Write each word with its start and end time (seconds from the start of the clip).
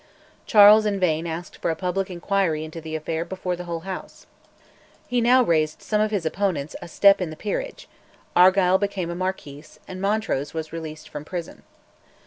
Charles 0.47 0.87
in 0.87 0.99
vain 0.99 1.27
asked 1.27 1.57
for 1.57 1.69
a 1.69 1.75
public 1.75 2.09
inquiry 2.09 2.63
into 2.65 2.81
the 2.81 2.95
affair 2.95 3.23
before 3.23 3.55
the 3.55 3.65
whole 3.65 3.81
House. 3.81 4.25
He 5.07 5.21
now 5.21 5.43
raised 5.43 5.83
some 5.83 6.01
of 6.01 6.09
his 6.09 6.25
opponents 6.25 6.75
a 6.81 6.87
step 6.87 7.21
in 7.21 7.29
the 7.29 7.35
peerage: 7.35 7.87
Argyll 8.35 8.79
became 8.79 9.11
a 9.11 9.15
marquis, 9.15 9.63
and 9.87 10.01
Montrose 10.01 10.55
was 10.55 10.73
released 10.73 11.07
from 11.07 11.23
prison. 11.23 11.61